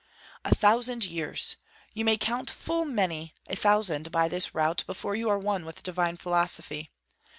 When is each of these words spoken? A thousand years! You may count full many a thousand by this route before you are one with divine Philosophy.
A 0.43 0.55
thousand 0.55 1.05
years! 1.05 1.57
You 1.93 2.03
may 2.05 2.17
count 2.17 2.49
full 2.49 2.85
many 2.85 3.35
a 3.47 3.55
thousand 3.55 4.11
by 4.11 4.27
this 4.29 4.55
route 4.55 4.83
before 4.87 5.13
you 5.13 5.29
are 5.29 5.37
one 5.37 5.63
with 5.63 5.83
divine 5.83 6.17
Philosophy. 6.17 6.89